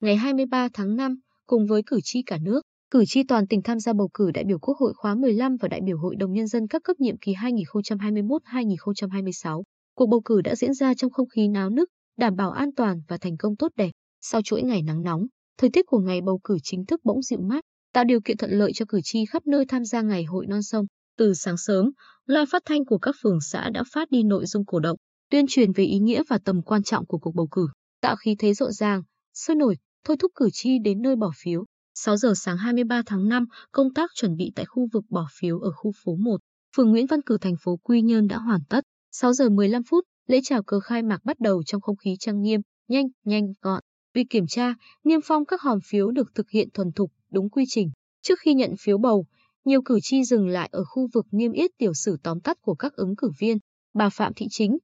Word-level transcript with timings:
ngày 0.00 0.16
23 0.16 0.68
tháng 0.74 0.96
5, 0.96 1.18
cùng 1.46 1.66
với 1.66 1.82
cử 1.86 2.00
tri 2.04 2.22
cả 2.22 2.38
nước, 2.42 2.60
cử 2.90 3.04
tri 3.06 3.22
toàn 3.22 3.46
tỉnh 3.46 3.62
tham 3.62 3.80
gia 3.80 3.92
bầu 3.92 4.08
cử 4.14 4.30
đại 4.30 4.44
biểu 4.44 4.58
Quốc 4.58 4.76
hội 4.78 4.92
khóa 4.96 5.14
15 5.14 5.56
và 5.60 5.68
đại 5.68 5.80
biểu 5.84 5.98
Hội 5.98 6.16
đồng 6.16 6.32
Nhân 6.32 6.46
dân 6.46 6.66
các 6.66 6.82
cấp 6.84 7.00
nhiệm 7.00 7.18
kỳ 7.18 7.34
2021-2026. 7.34 9.62
Cuộc 9.94 10.06
bầu 10.06 10.20
cử 10.24 10.40
đã 10.40 10.54
diễn 10.54 10.74
ra 10.74 10.94
trong 10.94 11.10
không 11.10 11.28
khí 11.28 11.48
náo 11.48 11.70
nức, 11.70 11.88
đảm 12.18 12.36
bảo 12.36 12.50
an 12.50 12.70
toàn 12.76 13.00
và 13.08 13.16
thành 13.16 13.36
công 13.36 13.56
tốt 13.56 13.68
đẹp. 13.76 13.90
Sau 14.20 14.42
chuỗi 14.42 14.62
ngày 14.62 14.82
nắng 14.82 15.02
nóng, 15.02 15.26
thời 15.58 15.70
tiết 15.70 15.86
của 15.86 15.98
ngày 15.98 16.20
bầu 16.20 16.40
cử 16.44 16.58
chính 16.62 16.86
thức 16.86 17.00
bỗng 17.04 17.22
dịu 17.22 17.40
mát, 17.40 17.60
tạo 17.92 18.04
điều 18.04 18.20
kiện 18.20 18.36
thuận 18.36 18.50
lợi 18.50 18.72
cho 18.74 18.84
cử 18.88 19.00
tri 19.04 19.24
khắp 19.26 19.46
nơi 19.46 19.64
tham 19.68 19.84
gia 19.84 20.02
ngày 20.02 20.24
hội 20.24 20.46
non 20.46 20.62
sông. 20.62 20.86
Từ 21.16 21.34
sáng 21.34 21.56
sớm, 21.56 21.90
loa 22.26 22.44
phát 22.50 22.62
thanh 22.64 22.84
của 22.84 22.98
các 22.98 23.14
phường 23.22 23.40
xã 23.40 23.70
đã 23.70 23.82
phát 23.94 24.10
đi 24.10 24.22
nội 24.22 24.46
dung 24.46 24.64
cổ 24.64 24.80
động, 24.80 24.96
tuyên 25.30 25.46
truyền 25.48 25.72
về 25.72 25.84
ý 25.84 25.98
nghĩa 25.98 26.22
và 26.28 26.38
tầm 26.44 26.62
quan 26.62 26.82
trọng 26.82 27.06
của 27.06 27.18
cuộc 27.18 27.34
bầu 27.34 27.48
cử, 27.50 27.68
tạo 28.00 28.16
khí 28.16 28.36
thế 28.38 28.54
rộn 28.54 28.72
ràng, 28.72 29.02
sôi 29.34 29.56
nổi, 29.56 29.76
thôi 30.08 30.16
thúc 30.20 30.32
cử 30.34 30.48
tri 30.52 30.78
đến 30.78 31.02
nơi 31.02 31.16
bỏ 31.16 31.30
phiếu. 31.42 31.64
6 31.94 32.16
giờ 32.16 32.32
sáng 32.36 32.56
23 32.56 33.02
tháng 33.06 33.28
5, 33.28 33.46
công 33.72 33.94
tác 33.94 34.10
chuẩn 34.14 34.36
bị 34.36 34.52
tại 34.54 34.64
khu 34.64 34.88
vực 34.92 35.04
bỏ 35.10 35.26
phiếu 35.40 35.58
ở 35.58 35.70
khu 35.72 35.92
phố 36.04 36.16
1, 36.16 36.40
phường 36.76 36.90
Nguyễn 36.90 37.06
Văn 37.06 37.22
Cử 37.22 37.38
thành 37.40 37.54
phố 37.60 37.76
Quy 37.76 38.02
Nhơn 38.02 38.26
đã 38.26 38.38
hoàn 38.38 38.60
tất. 38.68 38.84
6 39.12 39.32
giờ 39.32 39.48
15 39.48 39.82
phút, 39.90 40.04
lễ 40.26 40.40
chào 40.44 40.62
cờ 40.62 40.80
khai 40.80 41.02
mạc 41.02 41.24
bắt 41.24 41.40
đầu 41.40 41.62
trong 41.62 41.80
không 41.80 41.96
khí 41.96 42.16
trang 42.20 42.42
nghiêm, 42.42 42.60
nhanh, 42.88 43.04
nhanh, 43.24 43.52
gọn. 43.62 43.82
Việc 44.14 44.26
kiểm 44.30 44.46
tra, 44.46 44.74
niêm 45.04 45.20
phong 45.24 45.44
các 45.44 45.62
hòm 45.62 45.78
phiếu 45.84 46.10
được 46.10 46.34
thực 46.34 46.50
hiện 46.50 46.68
thuần 46.74 46.92
thục, 46.92 47.10
đúng 47.32 47.50
quy 47.50 47.64
trình. 47.68 47.90
Trước 48.22 48.38
khi 48.40 48.54
nhận 48.54 48.74
phiếu 48.80 48.98
bầu, 48.98 49.26
nhiều 49.64 49.82
cử 49.82 49.98
tri 50.02 50.24
dừng 50.24 50.48
lại 50.48 50.68
ở 50.72 50.84
khu 50.84 51.08
vực 51.14 51.26
niêm 51.30 51.52
yết 51.52 51.70
tiểu 51.78 51.94
sử 51.94 52.16
tóm 52.22 52.40
tắt 52.40 52.58
của 52.60 52.74
các 52.74 52.92
ứng 52.92 53.16
cử 53.16 53.30
viên. 53.40 53.58
Bà 53.94 54.08
Phạm 54.10 54.32
Thị 54.36 54.46
Chính, 54.50 54.78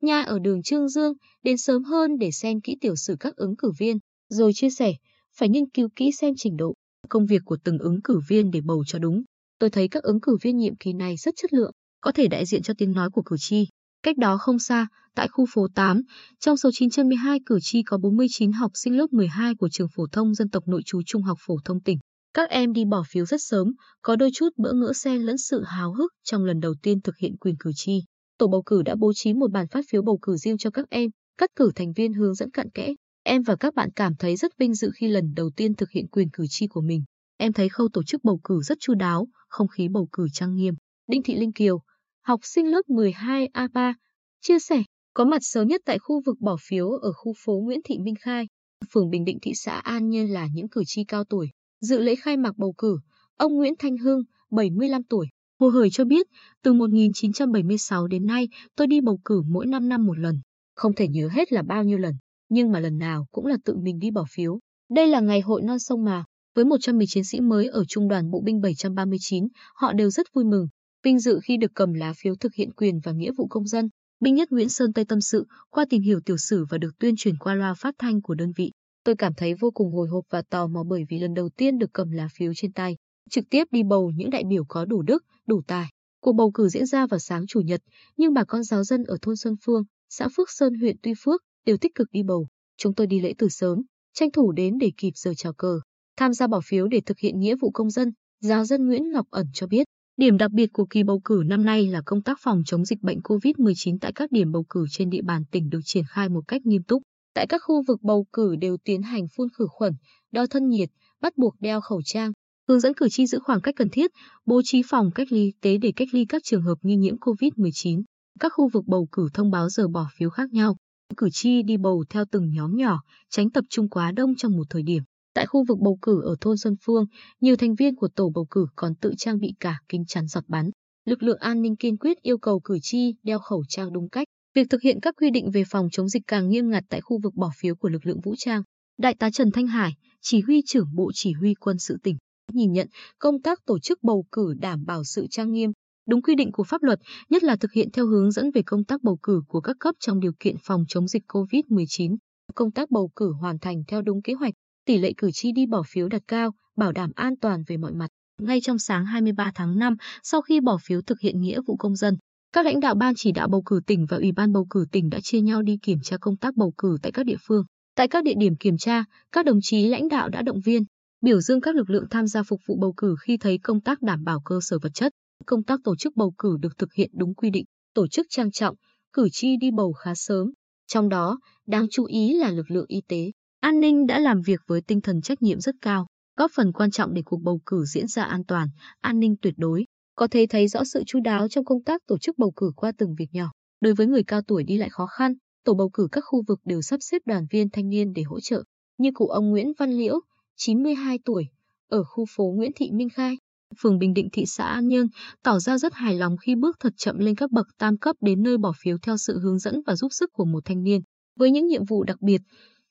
nhà 0.00 0.22
ở 0.22 0.38
đường 0.38 0.62
Trương 0.62 0.88
Dương, 0.88 1.12
đến 1.42 1.56
sớm 1.58 1.84
hơn 1.84 2.18
để 2.18 2.30
xem 2.30 2.60
kỹ 2.60 2.76
tiểu 2.80 2.96
sử 2.96 3.16
các 3.20 3.36
ứng 3.36 3.56
cử 3.56 3.72
viên, 3.78 3.98
rồi 4.30 4.52
chia 4.54 4.70
sẻ, 4.70 4.94
phải 5.36 5.48
nghiên 5.48 5.70
cứu 5.70 5.88
kỹ 5.96 6.10
xem 6.12 6.34
trình 6.36 6.56
độ, 6.56 6.74
công 7.08 7.26
việc 7.26 7.42
của 7.44 7.56
từng 7.64 7.78
ứng 7.78 8.02
cử 8.02 8.20
viên 8.28 8.50
để 8.50 8.60
bầu 8.60 8.84
cho 8.86 8.98
đúng. 8.98 9.22
Tôi 9.58 9.70
thấy 9.70 9.88
các 9.88 10.02
ứng 10.02 10.20
cử 10.20 10.36
viên 10.42 10.56
nhiệm 10.56 10.76
kỳ 10.76 10.92
này 10.92 11.16
rất 11.16 11.34
chất 11.36 11.52
lượng, 11.52 11.72
có 12.00 12.12
thể 12.12 12.28
đại 12.28 12.46
diện 12.46 12.62
cho 12.62 12.74
tiếng 12.78 12.92
nói 12.92 13.10
của 13.10 13.22
cử 13.22 13.36
tri. 13.38 13.66
Cách 14.02 14.16
đó 14.16 14.38
không 14.38 14.58
xa, 14.58 14.86
tại 15.14 15.28
khu 15.28 15.46
phố 15.54 15.66
8, 15.74 16.02
trong 16.40 16.56
số 16.56 16.70
912 16.72 17.38
cử 17.46 17.58
tri 17.62 17.82
có 17.82 17.98
49 17.98 18.52
học 18.52 18.70
sinh 18.74 18.96
lớp 18.96 19.06
12 19.12 19.54
của 19.54 19.68
trường 19.68 19.88
phổ 19.96 20.06
thông 20.12 20.34
dân 20.34 20.48
tộc 20.48 20.68
nội 20.68 20.82
trú 20.86 21.02
Trung 21.06 21.22
học 21.22 21.38
phổ 21.40 21.56
thông 21.64 21.80
tỉnh. 21.80 21.98
Các 22.34 22.50
em 22.50 22.72
đi 22.72 22.84
bỏ 22.84 23.02
phiếu 23.10 23.24
rất 23.24 23.42
sớm, 23.42 23.72
có 24.02 24.16
đôi 24.16 24.30
chút 24.34 24.48
bỡ 24.56 24.72
ngỡ 24.72 24.92
xen 24.92 25.22
lẫn 25.22 25.38
sự 25.38 25.62
háo 25.66 25.94
hức 25.94 26.12
trong 26.24 26.44
lần 26.44 26.60
đầu 26.60 26.74
tiên 26.82 27.00
thực 27.00 27.16
hiện 27.16 27.36
quyền 27.36 27.56
cử 27.56 27.70
tri. 27.74 28.02
Tổ 28.38 28.48
bầu 28.48 28.62
cử 28.66 28.82
đã 28.82 28.94
bố 28.94 29.12
trí 29.14 29.34
một 29.34 29.50
bàn 29.50 29.66
phát 29.68 29.84
phiếu 29.90 30.02
bầu 30.02 30.18
cử 30.22 30.36
riêng 30.36 30.58
cho 30.58 30.70
các 30.70 30.90
em, 30.90 31.10
cắt 31.38 31.50
cử 31.56 31.70
thành 31.74 31.92
viên 31.92 32.12
hướng 32.12 32.34
dẫn 32.34 32.50
cặn 32.50 32.70
kẽ. 32.70 32.94
Em 33.22 33.42
và 33.42 33.56
các 33.56 33.74
bạn 33.74 33.88
cảm 33.96 34.12
thấy 34.18 34.36
rất 34.36 34.58
vinh 34.58 34.74
dự 34.74 34.90
khi 34.94 35.08
lần 35.08 35.34
đầu 35.34 35.50
tiên 35.56 35.74
thực 35.74 35.90
hiện 35.90 36.08
quyền 36.08 36.30
cử 36.30 36.44
tri 36.48 36.66
của 36.66 36.80
mình. 36.80 37.02
Em 37.36 37.52
thấy 37.52 37.68
khâu 37.68 37.88
tổ 37.92 38.02
chức 38.02 38.24
bầu 38.24 38.40
cử 38.44 38.60
rất 38.62 38.78
chu 38.80 38.94
đáo, 38.94 39.28
không 39.48 39.68
khí 39.68 39.88
bầu 39.88 40.08
cử 40.12 40.26
trang 40.32 40.54
nghiêm. 40.56 40.74
Đinh 41.06 41.22
Thị 41.22 41.34
Linh 41.34 41.52
Kiều, 41.52 41.80
học 42.22 42.40
sinh 42.42 42.70
lớp 42.70 42.82
12 42.88 43.48
A3, 43.54 43.94
chia 44.40 44.58
sẻ, 44.58 44.82
có 45.14 45.24
mặt 45.24 45.38
sớm 45.40 45.68
nhất 45.68 45.80
tại 45.84 45.98
khu 45.98 46.22
vực 46.26 46.36
bỏ 46.40 46.56
phiếu 46.68 46.90
ở 46.90 47.12
khu 47.12 47.32
phố 47.44 47.60
Nguyễn 47.64 47.80
Thị 47.84 47.98
Minh 47.98 48.14
Khai, 48.20 48.46
phường 48.92 49.10
Bình 49.10 49.24
Định 49.24 49.38
thị 49.42 49.52
xã 49.54 49.72
An 49.72 50.08
Nhơn 50.08 50.26
là 50.26 50.48
những 50.54 50.68
cử 50.68 50.82
tri 50.86 51.04
cao 51.04 51.24
tuổi. 51.24 51.50
Dự 51.80 51.98
lễ 51.98 52.14
khai 52.16 52.36
mạc 52.36 52.56
bầu 52.56 52.74
cử, 52.78 52.98
ông 53.36 53.54
Nguyễn 53.54 53.74
Thanh 53.78 53.96
Hưng, 53.96 54.22
75 54.50 55.02
tuổi, 55.02 55.26
Hồ 55.60 55.68
hởi 55.68 55.90
cho 55.90 56.04
biết, 56.04 56.26
từ 56.62 56.72
1976 56.72 58.06
đến 58.06 58.26
nay, 58.26 58.48
tôi 58.76 58.86
đi 58.86 59.00
bầu 59.00 59.20
cử 59.24 59.42
mỗi 59.48 59.66
5 59.66 59.88
năm 59.88 60.06
một 60.06 60.18
lần. 60.18 60.40
Không 60.74 60.94
thể 60.94 61.08
nhớ 61.08 61.28
hết 61.32 61.52
là 61.52 61.62
bao 61.62 61.84
nhiêu 61.84 61.98
lần, 61.98 62.14
nhưng 62.50 62.72
mà 62.72 62.80
lần 62.80 62.98
nào 62.98 63.26
cũng 63.32 63.46
là 63.46 63.56
tự 63.64 63.76
mình 63.76 63.98
đi 63.98 64.10
bỏ 64.10 64.24
phiếu. 64.30 64.60
Đây 64.90 65.08
là 65.08 65.20
ngày 65.20 65.40
hội 65.40 65.62
non 65.62 65.78
sông 65.78 66.04
mà, 66.04 66.24
với 66.54 66.64
110 66.64 67.06
chiến 67.06 67.24
sĩ 67.24 67.40
mới 67.40 67.66
ở 67.66 67.84
Trung 67.88 68.08
đoàn 68.08 68.30
Bộ 68.30 68.40
binh 68.40 68.60
739, 68.60 69.48
họ 69.74 69.92
đều 69.92 70.10
rất 70.10 70.26
vui 70.34 70.44
mừng, 70.44 70.68
vinh 71.04 71.18
dự 71.18 71.40
khi 71.42 71.56
được 71.56 71.70
cầm 71.74 71.92
lá 71.92 72.12
phiếu 72.16 72.34
thực 72.34 72.54
hiện 72.54 72.72
quyền 72.72 73.00
và 73.04 73.12
nghĩa 73.12 73.32
vụ 73.36 73.46
công 73.50 73.66
dân. 73.66 73.88
Binh 74.20 74.34
nhất 74.34 74.52
Nguyễn 74.52 74.68
Sơn 74.68 74.92
Tây 74.92 75.04
tâm 75.04 75.20
sự, 75.20 75.46
qua 75.70 75.84
tìm 75.90 76.02
hiểu 76.02 76.20
tiểu 76.24 76.36
sử 76.36 76.64
và 76.70 76.78
được 76.78 76.90
tuyên 76.98 77.14
truyền 77.16 77.38
qua 77.38 77.54
loa 77.54 77.74
phát 77.74 77.94
thanh 77.98 78.22
của 78.22 78.34
đơn 78.34 78.52
vị. 78.56 78.72
Tôi 79.04 79.16
cảm 79.16 79.34
thấy 79.34 79.54
vô 79.60 79.70
cùng 79.70 79.92
hồi 79.92 80.08
hộp 80.08 80.24
và 80.30 80.42
tò 80.42 80.66
mò 80.66 80.84
bởi 80.84 81.04
vì 81.08 81.18
lần 81.18 81.34
đầu 81.34 81.48
tiên 81.56 81.78
được 81.78 81.90
cầm 81.92 82.10
lá 82.10 82.28
phiếu 82.38 82.52
trên 82.56 82.72
tay, 82.72 82.96
trực 83.30 83.44
tiếp 83.50 83.64
đi 83.70 83.82
bầu 83.82 84.12
những 84.16 84.30
đại 84.30 84.44
biểu 84.48 84.64
có 84.68 84.84
đủ 84.84 85.02
đức, 85.02 85.24
đủ 85.46 85.62
tài. 85.66 85.86
Cuộc 86.20 86.32
bầu 86.32 86.50
cử 86.50 86.68
diễn 86.68 86.86
ra 86.86 87.06
vào 87.06 87.20
sáng 87.20 87.46
Chủ 87.46 87.60
nhật, 87.60 87.80
nhưng 88.16 88.34
bà 88.34 88.44
con 88.44 88.62
giáo 88.62 88.84
dân 88.84 89.02
ở 89.02 89.16
thôn 89.22 89.36
Xuân 89.36 89.54
Phương, 89.64 89.82
xã 90.08 90.28
Phước 90.36 90.50
Sơn 90.50 90.74
huyện 90.74 90.96
Tuy 91.02 91.12
Phước 91.24 91.42
đều 91.66 91.76
tích 91.76 91.94
cực 91.94 92.08
đi 92.12 92.22
bầu. 92.22 92.48
Chúng 92.76 92.94
tôi 92.94 93.06
đi 93.06 93.20
lễ 93.20 93.34
từ 93.38 93.48
sớm, 93.48 93.82
tranh 94.14 94.30
thủ 94.30 94.52
đến 94.52 94.78
để 94.78 94.92
kịp 94.96 95.12
giờ 95.14 95.32
chào 95.36 95.52
cờ. 95.52 95.80
Tham 96.16 96.32
gia 96.32 96.46
bỏ 96.46 96.60
phiếu 96.64 96.88
để 96.88 97.00
thực 97.00 97.18
hiện 97.18 97.40
nghĩa 97.40 97.56
vụ 97.60 97.70
công 97.70 97.90
dân, 97.90 98.12
giáo 98.40 98.64
dân 98.64 98.86
Nguyễn 98.86 99.10
Ngọc 99.12 99.26
Ẩn 99.30 99.46
cho 99.54 99.66
biết, 99.66 99.86
điểm 100.16 100.36
đặc 100.36 100.50
biệt 100.50 100.72
của 100.72 100.86
kỳ 100.90 101.02
bầu 101.02 101.20
cử 101.24 101.42
năm 101.46 101.64
nay 101.64 101.86
là 101.86 102.02
công 102.06 102.22
tác 102.22 102.38
phòng 102.42 102.62
chống 102.66 102.84
dịch 102.84 103.02
bệnh 103.02 103.18
COVID-19 103.18 103.98
tại 104.00 104.12
các 104.12 104.32
điểm 104.32 104.52
bầu 104.52 104.64
cử 104.68 104.86
trên 104.90 105.10
địa 105.10 105.22
bàn 105.22 105.42
tỉnh 105.50 105.70
được 105.70 105.80
triển 105.84 106.04
khai 106.08 106.28
một 106.28 106.48
cách 106.48 106.66
nghiêm 106.66 106.82
túc. 106.82 107.02
Tại 107.34 107.46
các 107.46 107.62
khu 107.64 107.82
vực 107.88 108.02
bầu 108.02 108.26
cử 108.32 108.56
đều 108.56 108.76
tiến 108.84 109.02
hành 109.02 109.26
phun 109.36 109.48
khử 109.58 109.66
khuẩn, 109.70 109.92
đo 110.32 110.46
thân 110.46 110.68
nhiệt, 110.68 110.88
bắt 111.20 111.32
buộc 111.36 111.54
đeo 111.60 111.80
khẩu 111.80 112.00
trang, 112.04 112.32
hướng 112.68 112.80
dẫn 112.80 112.94
cử 112.94 113.08
tri 113.08 113.26
giữ 113.26 113.38
khoảng 113.44 113.60
cách 113.60 113.74
cần 113.76 113.88
thiết, 113.88 114.10
bố 114.46 114.60
trí 114.64 114.82
phòng 114.88 115.10
cách 115.14 115.32
ly 115.32 115.52
tế 115.60 115.78
để 115.78 115.92
cách 115.96 116.08
ly 116.12 116.24
các 116.28 116.42
trường 116.44 116.62
hợp 116.62 116.78
nghi 116.82 116.96
nhiễm 116.96 117.16
COVID-19. 117.16 118.02
Các 118.40 118.52
khu 118.56 118.68
vực 118.68 118.84
bầu 118.86 119.08
cử 119.12 119.28
thông 119.34 119.50
báo 119.50 119.68
giờ 119.68 119.88
bỏ 119.88 120.06
phiếu 120.16 120.30
khác 120.30 120.52
nhau. 120.52 120.76
Cử 121.16 121.28
tri 121.32 121.62
đi 121.62 121.76
bầu 121.76 122.04
theo 122.10 122.24
từng 122.30 122.50
nhóm 122.50 122.76
nhỏ, 122.76 123.00
tránh 123.30 123.50
tập 123.50 123.64
trung 123.68 123.88
quá 123.88 124.12
đông 124.12 124.36
trong 124.36 124.56
một 124.56 124.64
thời 124.70 124.82
điểm. 124.82 125.02
Tại 125.34 125.46
khu 125.46 125.64
vực 125.68 125.78
bầu 125.80 125.98
cử 126.02 126.22
ở 126.22 126.36
thôn 126.40 126.56
Xuân 126.56 126.74
Phương, 126.82 127.04
nhiều 127.40 127.56
thành 127.56 127.74
viên 127.74 127.96
của 127.96 128.08
tổ 128.08 128.30
bầu 128.34 128.46
cử 128.50 128.66
còn 128.76 128.94
tự 128.94 129.14
trang 129.18 129.38
bị 129.38 129.54
cả 129.60 129.78
kính 129.88 130.04
chắn 130.06 130.26
giọt 130.26 130.44
bắn. 130.48 130.70
Lực 131.04 131.22
lượng 131.22 131.38
an 131.38 131.62
ninh 131.62 131.76
kiên 131.76 131.96
quyết 131.96 132.22
yêu 132.22 132.38
cầu 132.38 132.60
cử 132.60 132.78
tri 132.82 133.14
đeo 133.22 133.38
khẩu 133.38 133.64
trang 133.68 133.92
đúng 133.92 134.08
cách. 134.08 134.28
Việc 134.54 134.70
thực 134.70 134.82
hiện 134.82 134.98
các 135.02 135.14
quy 135.16 135.30
định 135.30 135.50
về 135.50 135.64
phòng 135.70 135.88
chống 135.92 136.08
dịch 136.08 136.22
càng 136.26 136.48
nghiêm 136.48 136.70
ngặt 136.70 136.84
tại 136.88 137.00
khu 137.00 137.20
vực 137.22 137.34
bỏ 137.34 137.50
phiếu 137.60 137.74
của 137.74 137.88
lực 137.88 138.06
lượng 138.06 138.20
vũ 138.20 138.34
trang. 138.38 138.62
Đại 138.98 139.14
tá 139.14 139.30
Trần 139.30 139.50
Thanh 139.50 139.66
Hải, 139.66 139.92
chỉ 140.20 140.40
huy 140.40 140.62
trưởng 140.66 140.86
Bộ 140.94 141.10
Chỉ 141.14 141.32
huy 141.32 141.54
quân 141.54 141.78
sự 141.78 141.96
tỉnh, 142.02 142.16
nhìn 142.52 142.72
nhận 142.72 142.88
công 143.18 143.42
tác 143.42 143.58
tổ 143.66 143.78
chức 143.78 144.02
bầu 144.02 144.24
cử 144.32 144.54
đảm 144.60 144.84
bảo 144.86 145.04
sự 145.04 145.26
trang 145.30 145.52
nghiêm, 145.52 145.72
đúng 146.08 146.22
quy 146.22 146.34
định 146.34 146.52
của 146.52 146.64
pháp 146.64 146.82
luật, 146.82 146.98
nhất 147.30 147.44
là 147.44 147.56
thực 147.56 147.72
hiện 147.72 147.88
theo 147.92 148.06
hướng 148.06 148.30
dẫn 148.30 148.50
về 148.50 148.62
công 148.62 148.84
tác 148.84 149.02
bầu 149.02 149.18
cử 149.22 149.42
của 149.48 149.60
các 149.60 149.76
cấp 149.80 149.94
trong 150.00 150.20
điều 150.20 150.32
kiện 150.40 150.56
phòng 150.64 150.84
chống 150.88 151.08
dịch 151.08 151.22
COVID-19. 151.28 152.16
Công 152.54 152.70
tác 152.70 152.90
bầu 152.90 153.10
cử 153.16 153.32
hoàn 153.40 153.58
thành 153.58 153.82
theo 153.88 154.02
đúng 154.02 154.22
kế 154.22 154.34
hoạch, 154.34 154.54
tỷ 154.86 154.98
lệ 154.98 155.12
cử 155.16 155.30
tri 155.32 155.52
đi 155.52 155.66
bỏ 155.66 155.82
phiếu 155.88 156.08
đạt 156.08 156.22
cao, 156.28 156.50
bảo 156.76 156.92
đảm 156.92 157.10
an 157.14 157.34
toàn 157.40 157.62
về 157.66 157.76
mọi 157.76 157.92
mặt. 157.92 158.08
Ngay 158.40 158.60
trong 158.60 158.78
sáng 158.78 159.06
23 159.06 159.52
tháng 159.54 159.78
5, 159.78 159.96
sau 160.22 160.42
khi 160.42 160.60
bỏ 160.60 160.78
phiếu 160.84 161.02
thực 161.02 161.20
hiện 161.20 161.40
nghĩa 161.40 161.60
vụ 161.66 161.76
công 161.76 161.96
dân, 161.96 162.16
các 162.52 162.66
lãnh 162.66 162.80
đạo 162.80 162.94
ban 162.94 163.14
chỉ 163.16 163.32
đạo 163.32 163.48
bầu 163.48 163.62
cử 163.66 163.80
tỉnh 163.86 164.06
và 164.08 164.16
Ủy 164.16 164.32
ban 164.32 164.52
bầu 164.52 164.66
cử 164.70 164.86
tỉnh 164.92 165.08
đã 165.10 165.18
chia 165.22 165.40
nhau 165.40 165.62
đi 165.62 165.76
kiểm 165.82 165.98
tra 166.02 166.16
công 166.20 166.36
tác 166.36 166.56
bầu 166.56 166.72
cử 166.78 166.96
tại 167.02 167.12
các 167.12 167.26
địa 167.26 167.36
phương. 167.48 167.64
Tại 167.96 168.08
các 168.08 168.24
địa 168.24 168.34
điểm 168.38 168.56
kiểm 168.56 168.76
tra, 168.78 169.04
các 169.32 169.44
đồng 169.44 169.58
chí 169.62 169.88
lãnh 169.88 170.08
đạo 170.08 170.28
đã 170.28 170.42
động 170.42 170.60
viên, 170.64 170.82
biểu 171.20 171.40
dương 171.40 171.60
các 171.60 171.76
lực 171.76 171.90
lượng 171.90 172.04
tham 172.10 172.26
gia 172.26 172.42
phục 172.42 172.60
vụ 172.66 172.76
bầu 172.80 172.94
cử 172.96 173.16
khi 173.22 173.36
thấy 173.36 173.58
công 173.58 173.80
tác 173.80 174.02
đảm 174.02 174.24
bảo 174.24 174.40
cơ 174.44 174.58
sở 174.62 174.78
vật 174.82 174.90
chất, 174.94 175.12
công 175.46 175.62
tác 175.62 175.80
tổ 175.84 175.96
chức 175.96 176.16
bầu 176.16 176.34
cử 176.38 176.56
được 176.60 176.78
thực 176.78 176.92
hiện 176.94 177.10
đúng 177.14 177.34
quy 177.34 177.50
định, 177.50 177.64
tổ 177.94 178.06
chức 178.08 178.26
trang 178.30 178.50
trọng, 178.50 178.76
cử 179.12 179.28
tri 179.32 179.56
đi 179.56 179.70
bầu 179.70 179.92
khá 179.92 180.14
sớm. 180.14 180.52
Trong 180.86 181.08
đó, 181.08 181.38
đáng 181.66 181.86
chú 181.90 182.04
ý 182.04 182.34
là 182.34 182.50
lực 182.50 182.70
lượng 182.70 182.84
y 182.88 183.00
tế, 183.08 183.30
an 183.60 183.80
ninh 183.80 184.06
đã 184.06 184.18
làm 184.18 184.42
việc 184.42 184.60
với 184.66 184.80
tinh 184.80 185.00
thần 185.00 185.20
trách 185.20 185.42
nhiệm 185.42 185.60
rất 185.60 185.74
cao, 185.82 186.06
góp 186.36 186.50
phần 186.54 186.72
quan 186.72 186.90
trọng 186.90 187.14
để 187.14 187.22
cuộc 187.24 187.42
bầu 187.42 187.60
cử 187.66 187.84
diễn 187.84 188.06
ra 188.06 188.22
an 188.22 188.44
toàn, 188.44 188.68
an 189.00 189.20
ninh 189.20 189.36
tuyệt 189.42 189.54
đối. 189.56 189.84
Có 190.14 190.26
thể 190.26 190.46
thấy 190.50 190.68
rõ 190.68 190.84
sự 190.84 191.02
chú 191.06 191.20
đáo 191.24 191.48
trong 191.48 191.64
công 191.64 191.82
tác 191.82 192.06
tổ 192.06 192.18
chức 192.18 192.38
bầu 192.38 192.52
cử 192.56 192.70
qua 192.76 192.92
từng 192.98 193.14
việc 193.18 193.28
nhỏ. 193.32 193.50
Đối 193.80 193.94
với 193.94 194.06
người 194.06 194.22
cao 194.22 194.40
tuổi 194.46 194.64
đi 194.64 194.76
lại 194.76 194.88
khó 194.88 195.06
khăn, 195.06 195.34
tổ 195.64 195.74
bầu 195.74 195.90
cử 195.92 196.08
các 196.12 196.24
khu 196.26 196.42
vực 196.48 196.60
đều 196.64 196.82
sắp 196.82 196.96
xếp 197.00 197.22
đoàn 197.26 197.46
viên 197.50 197.70
thanh 197.70 197.88
niên 197.88 198.12
để 198.12 198.22
hỗ 198.22 198.40
trợ, 198.40 198.62
như 198.98 199.10
cụ 199.14 199.26
ông 199.26 199.50
Nguyễn 199.50 199.72
Văn 199.78 199.90
Liễu, 199.90 200.20
92 200.56 201.18
tuổi, 201.24 201.44
ở 201.88 202.04
khu 202.04 202.24
phố 202.36 202.52
Nguyễn 202.56 202.70
Thị 202.76 202.90
Minh 202.92 203.08
Khai, 203.08 203.36
phường 203.78 203.98
Bình 203.98 204.14
Định 204.14 204.28
thị 204.32 204.44
xã 204.46 204.64
An 204.64 204.88
Nhơn, 204.88 205.06
tỏ 205.42 205.58
ra 205.58 205.78
rất 205.78 205.94
hài 205.94 206.14
lòng 206.14 206.36
khi 206.36 206.54
bước 206.54 206.76
thật 206.80 206.92
chậm 206.96 207.18
lên 207.18 207.34
các 207.36 207.50
bậc 207.50 207.66
tam 207.78 207.98
cấp 207.98 208.16
đến 208.20 208.42
nơi 208.42 208.58
bỏ 208.58 208.72
phiếu 208.82 208.96
theo 209.02 209.16
sự 209.16 209.38
hướng 209.38 209.58
dẫn 209.58 209.80
và 209.86 209.96
giúp 209.96 210.08
sức 210.12 210.30
của 210.32 210.44
một 210.44 210.64
thanh 210.64 210.82
niên. 210.82 211.00
Với 211.38 211.50
những 211.50 211.66
nhiệm 211.66 211.84
vụ 211.84 212.04
đặc 212.04 212.16
biệt, 212.20 212.40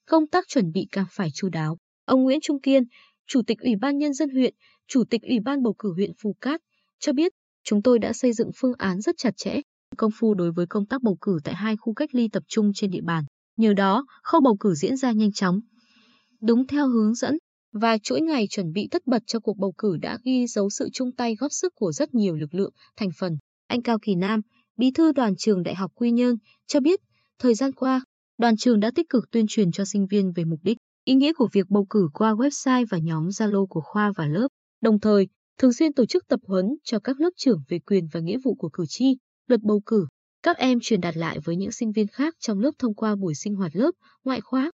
công 0.08 0.28
tác 0.28 0.46
chuẩn 0.48 0.72
bị 0.72 0.88
càng 0.92 1.06
phải 1.12 1.30
chu 1.34 1.50
đáo. 1.50 1.78
Ông 2.06 2.24
Nguyễn 2.24 2.40
Trung 2.42 2.62
Kiên, 2.62 2.84
Chủ 3.28 3.42
tịch 3.48 3.60
Ủy 3.60 3.76
ban 3.82 3.98
Nhân 3.98 4.14
dân 4.14 4.30
huyện, 4.30 4.54
Chủ 4.88 5.04
tịch 5.10 5.22
Ủy 5.22 5.40
ban 5.46 5.64
bầu 5.64 5.74
cử 5.80 5.94
huyện 5.94 6.12
Phù 6.22 6.36
Cát, 6.42 6.62
cho 7.00 7.14
biết 7.14 7.32
chúng 7.64 7.82
tôi 7.82 8.00
đã 8.00 8.14
xây 8.14 8.34
dựng 8.34 8.50
phương 8.58 8.74
án 8.78 9.02
rất 9.02 9.16
chặt 9.18 9.32
chẽ, 9.38 9.62
công 9.98 10.12
phu 10.20 10.34
đối 10.34 10.52
với 10.52 10.66
công 10.68 10.86
tác 10.86 11.02
bầu 11.04 11.18
cử 11.22 11.38
tại 11.44 11.56
hai 11.56 11.78
khu 11.78 11.94
cách 11.94 12.16
ly 12.16 12.28
tập 12.32 12.44
trung 12.48 12.72
trên 12.76 12.92
địa 12.92 13.02
bàn. 13.04 13.24
Nhờ 13.58 13.74
đó, 13.74 14.06
khâu 14.24 14.42
bầu 14.42 14.58
cử 14.60 14.74
diễn 14.74 14.98
ra 14.98 15.12
nhanh 15.12 15.32
chóng, 15.32 15.60
đúng 16.42 16.68
theo 16.68 16.88
hướng 16.88 17.16
dẫn 17.16 17.38
và 17.72 17.98
chuỗi 17.98 18.22
ngày 18.22 18.48
chuẩn 18.50 18.72
bị 18.72 18.88
tất 18.92 19.08
bật 19.08 19.24
cho 19.26 19.40
cuộc 19.40 19.58
bầu 19.58 19.74
cử 19.78 19.98
đã 20.02 20.18
ghi 20.24 20.48
dấu 20.48 20.70
sự 20.70 20.90
chung 20.94 21.12
tay 21.12 21.36
góp 21.36 21.52
sức 21.52 21.74
của 21.76 21.92
rất 21.92 22.14
nhiều 22.14 22.36
lực 22.36 22.54
lượng, 22.54 22.72
thành 22.98 23.10
phần. 23.20 23.38
Anh 23.68 23.82
Cao 23.82 23.98
Kỳ 24.02 24.16
Nam, 24.16 24.42
bí 24.78 24.92
thư 24.92 25.12
đoàn 25.12 25.36
trường 25.36 25.64
Đại 25.64 25.76
học 25.76 25.92
Quy 25.96 26.12
Nhơn, 26.12 26.36
cho 26.68 26.80
biết, 26.80 27.00
thời 27.40 27.56
gian 27.56 27.72
qua, 27.72 28.02
đoàn 28.38 28.58
trường 28.58 28.80
đã 28.80 28.92
tích 28.96 29.10
cực 29.10 29.32
tuyên 29.32 29.46
truyền 29.48 29.72
cho 29.72 29.86
sinh 29.86 30.08
viên 30.08 30.32
về 30.32 30.46
mục 30.46 30.60
đích, 30.64 30.78
ý 31.06 31.14
nghĩa 31.14 31.34
của 31.34 31.48
việc 31.54 31.70
bầu 31.70 31.86
cử 31.90 32.10
qua 32.14 32.34
website 32.34 32.86
và 32.90 32.98
nhóm 32.98 33.28
Zalo 33.28 33.66
của 33.66 33.82
khoa 33.82 34.12
và 34.16 34.26
lớp, 34.26 34.48
đồng 34.82 35.00
thời 35.00 35.28
thường 35.58 35.74
xuyên 35.74 35.94
tổ 35.94 36.06
chức 36.06 36.28
tập 36.28 36.40
huấn 36.48 36.66
cho 36.84 37.00
các 37.00 37.20
lớp 37.20 37.30
trưởng 37.38 37.62
về 37.70 37.80
quyền 37.80 38.08
và 38.12 38.20
nghĩa 38.20 38.38
vụ 38.44 38.56
của 38.56 38.70
cử 38.70 38.84
tri, 38.88 39.18
luật 39.48 39.62
bầu 39.62 39.82
cử. 39.86 40.08
Các 40.44 40.58
em 40.58 40.80
truyền 40.82 41.02
đạt 41.02 41.18
lại 41.18 41.40
với 41.46 41.56
những 41.56 41.72
sinh 41.72 41.92
viên 41.92 42.08
khác 42.08 42.36
trong 42.40 42.60
lớp 42.60 42.72
thông 42.80 42.96
qua 42.96 43.16
buổi 43.16 43.36
sinh 43.36 43.56
hoạt 43.56 43.76
lớp, 43.76 43.92
ngoại 44.24 44.42
khóa, 44.42 44.72